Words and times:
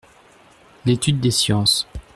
L’étude 0.83 1.19
des 1.19 1.29
sciences. 1.29 1.87